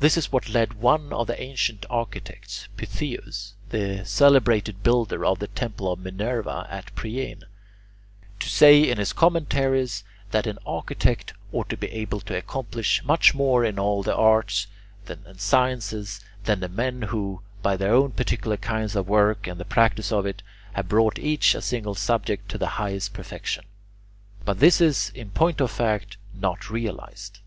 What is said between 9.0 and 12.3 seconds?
Commentaries that an architect ought to be able